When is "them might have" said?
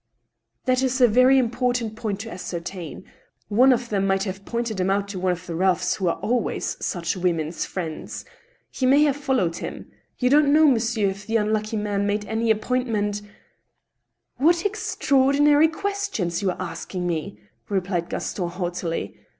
3.89-4.45